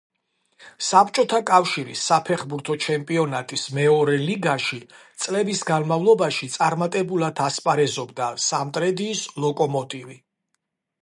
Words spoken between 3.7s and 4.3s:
მეორე